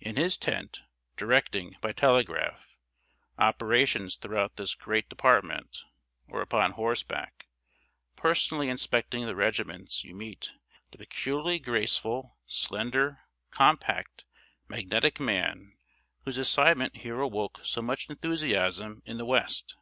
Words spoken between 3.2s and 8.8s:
operations throughout this great department, or upon horseback, personally